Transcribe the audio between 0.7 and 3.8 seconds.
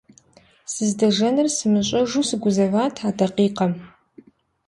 Сыздэжэнур сымыщӏэжу сыгузэват а дакъикъэм.